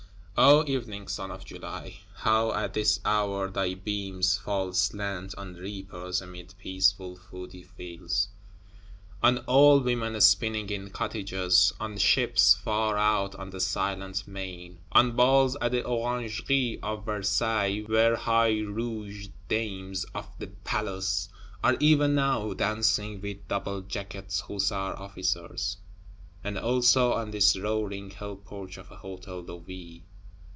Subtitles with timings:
[0.43, 6.19] O evening sun of July, how, at this hour, thy beams fall slant on reapers
[6.19, 8.29] amid peaceful woody fields;
[9.21, 15.11] on old women spinning in cottages; on ships far out on the silent main; on
[15.11, 21.29] Balls at the Orangerie of Versailles, where high rouged Dames of the Palace
[21.63, 25.77] are even now dancing with double jacketed Hussar Officers;
[26.43, 30.01] and also on this roaring Hell porch of a Hôtel de Ville!